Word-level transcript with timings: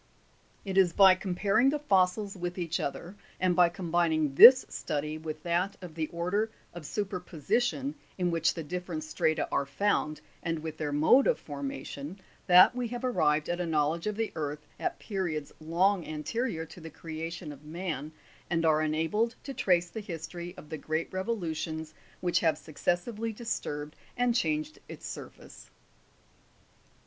4. 0.63 0.71
It 0.71 0.77
is 0.79 0.93
by 0.93 1.13
comparing 1.13 1.69
the 1.69 1.77
fossils 1.77 2.35
with 2.35 2.57
each 2.57 2.79
other, 2.79 3.15
and 3.39 3.55
by 3.55 3.69
com 3.69 3.91
bining 3.91 4.35
this 4.35 4.65
study 4.67 5.15
with 5.19 5.43
that 5.43 5.77
of 5.79 5.93
the 5.93 6.07
order 6.07 6.49
of 6.73 6.87
superposition, 6.87 7.93
in 8.17 8.31
which 8.31 8.55
the 8.55 8.63
different 8.63 9.03
strata 9.03 9.47
are 9.51 9.67
found, 9.67 10.19
and 10.41 10.57
with 10.57 10.77
their 10.79 10.91
mode 10.91 11.27
of 11.27 11.37
formation, 11.37 12.19
that 12.47 12.75
we 12.75 12.87
have 12.87 13.05
arrived 13.05 13.47
at 13.47 13.59
a 13.61 13.65
knowledge 13.67 14.07
of 14.07 14.15
the 14.15 14.31
earth 14.35 14.65
at 14.79 14.97
periods 14.97 15.53
long 15.59 16.03
anterior 16.07 16.65
to 16.65 16.81
the 16.81 16.89
creation 16.89 17.51
of 17.51 17.63
man, 17.63 18.11
and 18.49 18.65
are 18.65 18.81
enabled 18.81 19.35
to 19.43 19.53
trace 19.53 19.91
the 19.91 20.01
his 20.01 20.25
tory 20.27 20.57
of 20.57 20.69
the 20.69 20.79
great 20.79 21.13
revolutions 21.13 21.93
which 22.21 22.39
have 22.39 22.57
successively 22.57 23.31
disturbed 23.31 23.95
and 24.17 24.33
changed 24.33 24.79
its 24.89 25.05
surface. 25.05 25.69